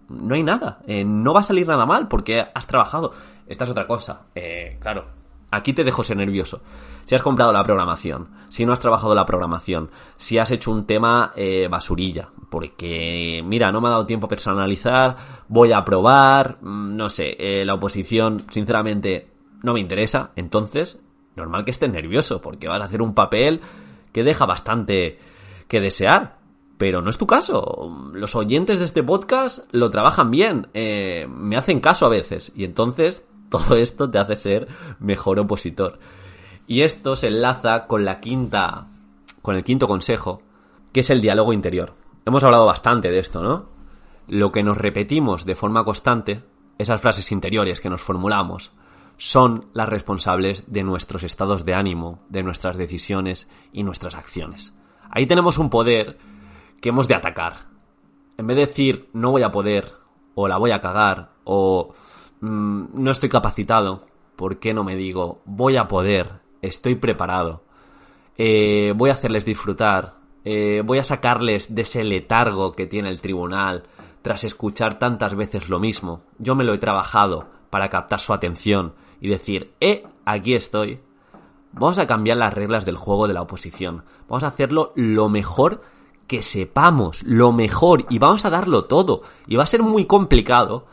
No 0.10 0.36
hay 0.36 0.44
nada, 0.44 0.80
eh, 0.88 1.04
no 1.04 1.34
va 1.34 1.42
a 1.42 1.44
salir 1.44 1.68
nada 1.68 1.86
mal 1.86 2.08
porque 2.08 2.42
has 2.54 2.68
trabajado. 2.68 3.12
Esta 3.46 3.64
es 3.66 3.70
otra 3.70 3.88
cosa, 3.88 4.28
eh, 4.36 4.78
claro, 4.80 5.06
Aquí 5.50 5.74
te 5.74 5.86
dejo 5.86 6.04
ser 6.04 6.18
nervioso. 6.18 6.62
Si 7.06 7.16
has 7.16 7.22
comprado 7.22 7.54
la 7.54 7.64
programación, 7.64 8.28
si 8.50 8.66
no 8.66 8.74
has 8.74 8.82
trabajado 8.82 9.16
la 9.16 9.26
programación, 9.26 9.90
si 10.18 10.38
has 10.38 10.52
hecho 10.52 10.72
un 10.72 10.86
tema 10.86 11.32
eh, 11.38 11.70
basurilla, 11.70 12.30
porque 12.50 13.42
mira, 13.46 13.72
no 13.72 13.80
me 13.80 13.88
ha 13.88 13.92
dado 13.92 14.06
tiempo 14.06 14.26
a 14.26 14.30
personalizar, 14.30 15.16
voy 15.48 15.72
a 15.72 15.86
probar, 15.86 16.58
mm, 16.62 16.98
no 16.98 17.10
sé, 17.10 17.36
eh, 17.40 17.64
la 17.64 17.76
oposición 17.76 18.44
sinceramente 18.50 19.32
no 19.64 19.74
me 19.74 19.80
interesa, 19.80 20.32
entonces 20.36 21.00
normal 21.38 21.64
que 21.64 21.72
estés 21.72 21.92
nervioso, 21.92 22.42
porque 22.42 22.68
vas 22.68 22.82
a 22.82 22.86
hacer 22.86 23.02
un 23.02 23.14
papel 23.14 23.62
que 24.12 24.24
deja 24.24 24.46
bastante 24.46 25.20
que 25.70 25.80
desear. 25.80 26.37
Pero 26.77 27.01
no 27.01 27.10
es 27.10 27.17
tu 27.17 27.25
caso. 27.25 27.91
Los 28.13 28.36
oyentes 28.36 28.79
de 28.79 28.86
este 28.86 29.03
podcast 29.03 29.65
lo 29.72 29.89
trabajan 29.89 30.29
bien, 30.29 30.67
eh, 30.74 31.27
me 31.29 31.57
hacen 31.57 31.79
caso 31.79 32.05
a 32.05 32.10
veces, 32.10 32.51
y 32.55 32.63
entonces 32.63 33.27
todo 33.50 33.75
esto 33.75 34.10
te 34.10 34.19
hace 34.19 34.36
ser 34.36 34.67
mejor 35.00 35.39
opositor. 35.39 36.00
Y 36.67 36.81
esto 36.81 37.15
se 37.15 37.27
enlaza 37.27 37.88
con 37.88 38.03
la 38.05 38.19
quinta, 38.19 38.88
con 39.41 39.55
el 39.55 39.63
quinto 39.63 39.88
consejo, 39.88 40.41
que 40.91 41.00
es 41.00 41.10
el 41.10 41.22
diálogo 41.22 41.53
interior. 41.53 41.93
Hemos 42.25 42.43
hablado 42.43 42.65
bastante 42.65 43.10
de 43.10 43.19
esto, 43.19 43.41
¿no? 43.41 43.69
Lo 44.27 44.51
que 44.51 44.63
nos 44.63 44.77
repetimos 44.77 45.46
de 45.46 45.55
forma 45.55 45.86
constante, 45.86 46.43
esas 46.77 47.00
frases 47.00 47.31
interiores 47.31 47.79
que 47.79 47.89
nos 47.89 48.01
formulamos, 48.01 48.74
son 49.15 49.67
las 49.74 49.89
responsables 49.89 50.65
de 50.67 50.84
nuestros 50.84 51.24
estados 51.24 51.65
de 51.65 51.74
ánimo, 51.74 52.19
de 52.29 52.43
nuestras 52.43 52.77
decisiones 52.77 53.50
y 53.72 53.84
nuestras 53.84 54.15
acciones. 54.15 54.74
Ahí 55.10 55.25
tenemos 55.25 55.57
un 55.57 55.69
poder 55.69 56.17
que 56.81 56.89
hemos 56.89 57.07
de 57.07 57.15
atacar. 57.15 57.67
En 58.38 58.48
vez 58.48 58.57
de 58.57 58.65
decir 58.65 59.10
no 59.13 59.31
voy 59.31 59.43
a 59.43 59.51
poder, 59.51 59.93
o 60.36 60.48
la 60.48 60.57
voy 60.57 60.72
a 60.72 60.79
cagar, 60.79 61.31
o 61.43 61.93
Mm, 62.39 62.89
no 62.93 63.12
estoy 63.12 63.29
capacitado, 63.29 64.05
¿por 64.36 64.60
qué 64.60 64.74
no 64.74 64.84
me 64.84 64.96
digo, 64.96 65.41
voy 65.46 65.75
a 65.77 65.88
poder, 65.88 66.41
estoy 66.62 66.96
preparado, 66.96 67.63
eh, 68.38 68.93
voy 68.96 69.10
a 69.10 69.13
hacerles 69.13 69.43
disfrutar, 69.43 70.15
eh, 70.46 70.84
voy 70.86 71.00
a 71.00 71.03
sacarles 71.03 71.74
de 71.74 71.81
ese 71.81 72.03
letargo 72.03 72.74
que 72.74 72.86
tiene 72.86 73.10
el 73.10 73.22
tribunal 73.22 73.84
tras 74.22 74.43
escuchar 74.43 75.00
tantas 75.00 75.36
veces 75.36 75.69
lo 75.69 75.79
mismo? 75.79 76.22
Yo 76.38 76.53
me 76.53 76.63
lo 76.63 76.74
he 76.74 76.77
trabajado 76.77 77.48
para 77.72 77.89
captar 77.89 78.19
su 78.19 78.34
atención 78.34 78.93
y 79.19 79.29
decir, 79.29 79.74
eh, 79.79 80.03
aquí 80.25 80.53
estoy. 80.53 81.00
Vamos 81.72 81.98
a 81.98 82.07
cambiar 82.07 82.38
las 82.38 82.53
reglas 82.53 82.86
del 82.86 82.98
juego 82.98 83.27
de 83.27 83.34
la 83.34 83.41
oposición. 83.41 84.03
Vamos 84.27 84.43
a 84.43 84.48
hacerlo 84.48 84.93
lo 84.96 85.27
mejor 85.27 85.81
que 86.27 86.41
sepamos, 86.41 87.24
lo 87.24 87.53
mejor, 87.53 88.05
y 88.10 88.19
vamos 88.19 88.46
a 88.46 88.50
darlo 88.50 88.86
todo. 88.86 89.22
Y 89.48 89.55
va 89.55 89.63
a 89.63 89.67
ser 89.67 89.81
muy 89.81 90.05
complicado, 90.05 90.86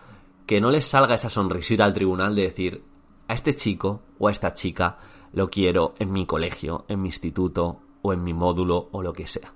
que 0.46 0.60
no 0.60 0.70
les 0.70 0.86
salga 0.86 1.14
esa 1.14 1.30
sonrisita 1.30 1.84
al 1.84 1.94
tribunal 1.94 2.34
de 2.34 2.42
decir, 2.42 2.84
a 3.28 3.34
este 3.34 3.54
chico 3.54 4.02
o 4.18 4.28
a 4.28 4.30
esta 4.30 4.54
chica 4.54 4.98
lo 5.32 5.50
quiero 5.50 5.94
en 5.98 6.12
mi 6.12 6.26
colegio, 6.26 6.84
en 6.88 7.02
mi 7.02 7.08
instituto 7.08 7.80
o 8.02 8.12
en 8.12 8.22
mi 8.22 8.32
módulo 8.32 8.88
o 8.92 9.02
lo 9.02 9.12
que 9.12 9.26
sea. 9.26 9.52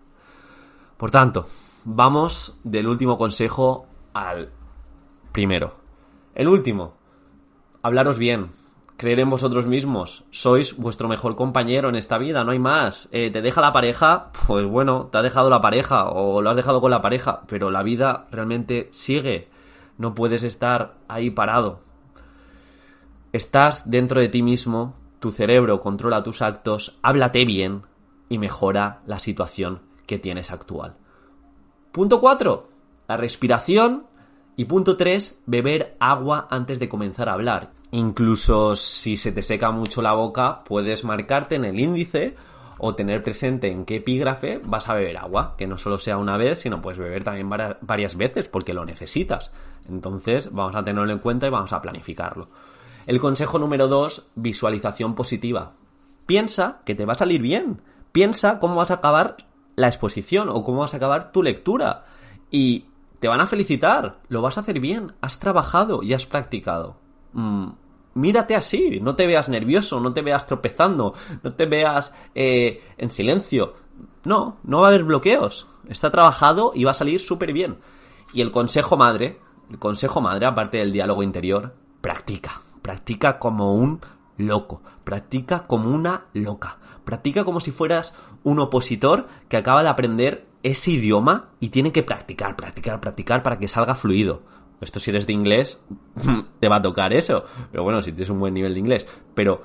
Por 0.96 1.10
tanto, 1.10 1.46
vamos 1.84 2.58
del 2.64 2.88
último 2.88 3.16
consejo 3.16 3.86
al 4.12 4.50
primero. 5.30 5.76
El 6.34 6.48
último, 6.48 6.94
hablaros 7.82 8.18
bien, 8.18 8.50
creer 8.98 9.20
en 9.20 9.30
vosotros 9.30 9.66
mismos, 9.66 10.24
sois 10.30 10.76
vuestro 10.76 11.08
mejor 11.08 11.36
compañero 11.36 11.88
en 11.88 11.96
esta 11.96 12.18
vida, 12.18 12.44
no 12.44 12.50
hay 12.50 12.58
más. 12.58 13.08
Eh, 13.12 13.30
te 13.30 13.40
deja 13.40 13.62
la 13.62 13.72
pareja, 13.72 14.30
pues 14.46 14.66
bueno, 14.66 15.08
te 15.10 15.16
ha 15.16 15.22
dejado 15.22 15.48
la 15.48 15.62
pareja 15.62 16.10
o 16.10 16.42
lo 16.42 16.50
has 16.50 16.56
dejado 16.56 16.82
con 16.82 16.90
la 16.90 17.00
pareja, 17.00 17.42
pero 17.48 17.70
la 17.70 17.82
vida 17.82 18.26
realmente 18.30 18.88
sigue 18.90 19.48
no 19.98 20.14
puedes 20.14 20.44
estar 20.44 20.94
ahí 21.08 21.30
parado. 21.30 21.80
estás 23.32 23.90
dentro 23.90 24.20
de 24.20 24.28
ti 24.28 24.42
mismo, 24.42 24.94
tu 25.18 25.32
cerebro 25.32 25.80
controla 25.80 26.22
tus 26.22 26.40
actos, 26.40 26.96
háblate 27.02 27.44
bien 27.44 27.82
y 28.28 28.38
mejora 28.38 29.00
la 29.06 29.18
situación 29.18 29.82
que 30.06 30.18
tienes 30.18 30.50
actual. 30.50 30.96
Punto 31.92 32.20
4. 32.20 32.68
La 33.08 33.16
respiración. 33.16 34.06
Y 34.58 34.64
punto 34.64 34.96
3. 34.96 35.42
Beber 35.46 35.94
agua 36.00 36.48
antes 36.50 36.80
de 36.80 36.88
comenzar 36.88 37.28
a 37.28 37.34
hablar. 37.34 37.70
Incluso 37.92 38.74
si 38.74 39.16
se 39.16 39.30
te 39.30 39.40
seca 39.40 39.70
mucho 39.70 40.02
la 40.02 40.14
boca, 40.14 40.64
puedes 40.64 41.04
marcarte 41.04 41.54
en 41.54 41.64
el 41.64 41.78
índice 41.78 42.34
o 42.78 42.96
tener 42.96 43.22
presente 43.22 43.70
en 43.70 43.84
qué 43.84 43.98
epígrafe 43.98 44.60
vas 44.64 44.88
a 44.88 44.94
beber 44.94 45.16
agua, 45.16 45.54
que 45.56 45.68
no 45.68 45.78
solo 45.78 45.96
sea 45.96 46.18
una 46.18 46.36
vez, 46.36 46.58
sino 46.58 46.82
puedes 46.82 46.98
beber 46.98 47.22
también 47.22 47.48
varias 47.48 48.16
veces 48.16 48.48
porque 48.48 48.74
lo 48.74 48.84
necesitas. 48.84 49.52
Entonces 49.88 50.52
vamos 50.52 50.74
a 50.74 50.82
tenerlo 50.82 51.12
en 51.12 51.20
cuenta 51.20 51.46
y 51.46 51.50
vamos 51.50 51.72
a 51.72 51.80
planificarlo. 51.80 52.48
El 53.06 53.20
consejo 53.20 53.60
número 53.60 53.86
2, 53.86 54.30
visualización 54.34 55.14
positiva. 55.14 55.74
Piensa 56.26 56.80
que 56.84 56.96
te 56.96 57.06
va 57.06 57.12
a 57.12 57.18
salir 57.18 57.40
bien. 57.40 57.80
Piensa 58.10 58.58
cómo 58.58 58.74
vas 58.74 58.90
a 58.90 58.94
acabar 58.94 59.36
la 59.76 59.86
exposición 59.86 60.48
o 60.48 60.62
cómo 60.62 60.80
vas 60.80 60.94
a 60.94 60.96
acabar 60.96 61.30
tu 61.30 61.44
lectura. 61.44 62.06
Y 62.50 62.86
te 63.20 63.28
van 63.28 63.40
a 63.40 63.46
felicitar, 63.46 64.20
lo 64.28 64.42
vas 64.42 64.58
a 64.58 64.60
hacer 64.60 64.80
bien, 64.80 65.14
has 65.20 65.38
trabajado 65.38 66.02
y 66.02 66.14
has 66.14 66.26
practicado. 66.26 66.96
Mm, 67.32 67.70
mírate 68.14 68.54
así, 68.54 69.00
no 69.00 69.16
te 69.16 69.26
veas 69.26 69.48
nervioso, 69.48 70.00
no 70.00 70.12
te 70.12 70.22
veas 70.22 70.46
tropezando, 70.46 71.14
no 71.42 71.52
te 71.54 71.66
veas 71.66 72.14
eh, 72.34 72.82
en 72.96 73.10
silencio. 73.10 73.74
No, 74.24 74.58
no 74.62 74.80
va 74.80 74.88
a 74.88 74.90
haber 74.90 75.04
bloqueos. 75.04 75.66
Está 75.88 76.10
trabajado 76.10 76.72
y 76.74 76.84
va 76.84 76.92
a 76.92 76.94
salir 76.94 77.20
súper 77.20 77.52
bien. 77.52 77.78
Y 78.32 78.42
el 78.42 78.50
consejo 78.50 78.96
madre, 78.96 79.40
el 79.70 79.78
consejo 79.78 80.20
madre, 80.20 80.46
aparte 80.46 80.78
del 80.78 80.92
diálogo 80.92 81.22
interior, 81.22 81.74
practica. 82.00 82.62
Practica 82.82 83.38
como 83.38 83.74
un 83.74 84.00
loco. 84.36 84.82
Practica 85.04 85.66
como 85.66 85.90
una 85.90 86.26
loca. 86.32 86.78
Practica 87.04 87.44
como 87.44 87.60
si 87.60 87.70
fueras 87.70 88.14
un 88.42 88.58
opositor 88.60 89.28
que 89.48 89.56
acaba 89.56 89.82
de 89.82 89.88
aprender 89.88 90.47
ese 90.62 90.92
idioma 90.92 91.50
y 91.60 91.68
tiene 91.68 91.92
que 91.92 92.02
practicar, 92.02 92.56
practicar, 92.56 93.00
practicar 93.00 93.42
para 93.42 93.58
que 93.58 93.68
salga 93.68 93.94
fluido. 93.94 94.42
Esto 94.80 95.00
si 95.00 95.10
eres 95.10 95.26
de 95.26 95.32
inglés, 95.32 95.82
te 96.60 96.68
va 96.68 96.76
a 96.76 96.82
tocar 96.82 97.12
eso. 97.12 97.44
Pero 97.70 97.82
bueno, 97.82 98.02
si 98.02 98.12
tienes 98.12 98.30
un 98.30 98.40
buen 98.40 98.54
nivel 98.54 98.74
de 98.74 98.80
inglés. 98.80 99.06
Pero, 99.34 99.62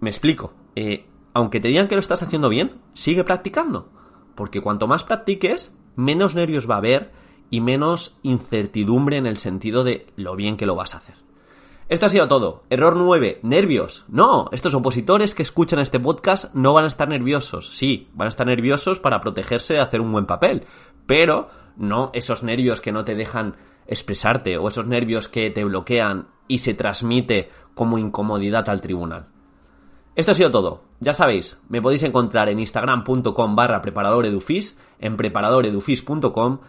me 0.00 0.10
explico. 0.10 0.52
Eh, 0.76 1.06
aunque 1.32 1.60
te 1.60 1.68
digan 1.68 1.88
que 1.88 1.94
lo 1.94 2.00
estás 2.00 2.22
haciendo 2.22 2.48
bien, 2.48 2.80
sigue 2.92 3.24
practicando. 3.24 3.90
Porque 4.34 4.60
cuanto 4.60 4.86
más 4.86 5.04
practiques, 5.04 5.78
menos 5.96 6.34
nervios 6.34 6.68
va 6.68 6.74
a 6.74 6.78
haber 6.78 7.12
y 7.50 7.60
menos 7.60 8.18
incertidumbre 8.22 9.16
en 9.16 9.26
el 9.26 9.38
sentido 9.38 9.84
de 9.84 10.06
lo 10.16 10.36
bien 10.36 10.56
que 10.56 10.66
lo 10.66 10.76
vas 10.76 10.94
a 10.94 10.98
hacer. 10.98 11.16
Esto 11.90 12.06
ha 12.06 12.08
sido 12.08 12.28
todo. 12.28 12.62
Error 12.70 12.94
9. 12.94 13.40
Nervios. 13.42 14.04
No, 14.06 14.48
estos 14.52 14.74
opositores 14.74 15.34
que 15.34 15.42
escuchan 15.42 15.80
este 15.80 15.98
podcast 15.98 16.54
no 16.54 16.72
van 16.72 16.84
a 16.84 16.86
estar 16.86 17.08
nerviosos. 17.08 17.70
Sí, 17.70 18.08
van 18.14 18.26
a 18.26 18.28
estar 18.28 18.46
nerviosos 18.46 19.00
para 19.00 19.20
protegerse 19.20 19.74
de 19.74 19.80
hacer 19.80 20.00
un 20.00 20.12
buen 20.12 20.24
papel. 20.24 20.66
Pero 21.06 21.48
no 21.76 22.12
esos 22.14 22.44
nervios 22.44 22.80
que 22.80 22.92
no 22.92 23.04
te 23.04 23.16
dejan 23.16 23.56
expresarte 23.88 24.56
o 24.56 24.68
esos 24.68 24.86
nervios 24.86 25.26
que 25.26 25.50
te 25.50 25.64
bloquean 25.64 26.28
y 26.46 26.58
se 26.58 26.74
transmite 26.74 27.50
como 27.74 27.98
incomodidad 27.98 28.68
al 28.68 28.80
tribunal. 28.80 29.26
Esto 30.14 30.30
ha 30.30 30.34
sido 30.34 30.52
todo. 30.52 30.84
Ya 31.00 31.12
sabéis, 31.12 31.60
me 31.68 31.82
podéis 31.82 32.04
encontrar 32.04 32.48
en 32.50 32.60
instagram.com 32.60 33.56
barra 33.56 33.82
preparadoredufis, 33.82 34.78
en 35.00 35.16
preparadoredufis.com 35.16 36.60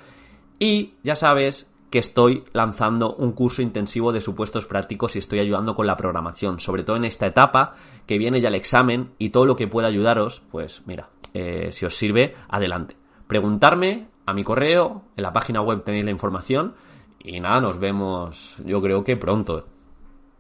y 0.57 0.95
ya 1.03 1.13
sabes 1.13 1.70
que 1.91 1.99
estoy 1.99 2.45
lanzando 2.53 3.13
un 3.13 3.33
curso 3.33 3.61
intensivo 3.61 4.13
de 4.13 4.21
supuestos 4.21 4.65
prácticos 4.65 5.15
y 5.15 5.19
estoy 5.19 5.39
ayudando 5.39 5.75
con 5.75 5.85
la 5.85 5.97
programación, 5.97 6.59
sobre 6.59 6.83
todo 6.83 6.95
en 6.95 7.05
esta 7.05 7.27
etapa 7.27 7.75
que 8.07 8.17
viene 8.17 8.39
ya 8.41 8.47
el 8.47 8.55
examen 8.55 9.11
y 9.17 9.29
todo 9.29 9.45
lo 9.45 9.57
que 9.57 9.67
pueda 9.67 9.89
ayudaros, 9.89 10.41
pues 10.49 10.83
mira, 10.85 11.09
eh, 11.33 11.67
si 11.71 11.85
os 11.85 11.95
sirve, 11.95 12.33
adelante. 12.47 12.95
Preguntarme 13.27 14.07
a 14.25 14.33
mi 14.33 14.43
correo, 14.43 15.03
en 15.17 15.23
la 15.23 15.33
página 15.33 15.61
web 15.61 15.83
tenéis 15.83 16.05
la 16.05 16.11
información 16.11 16.75
y 17.19 17.39
nada, 17.41 17.59
nos 17.59 17.77
vemos 17.77 18.55
yo 18.65 18.81
creo 18.81 19.03
que 19.03 19.17
pronto. 19.17 19.67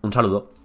Un 0.01 0.13
saludo. 0.13 0.60